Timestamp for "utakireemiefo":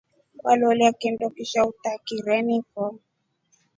1.65-2.83